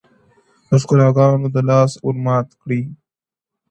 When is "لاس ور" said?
1.69-2.15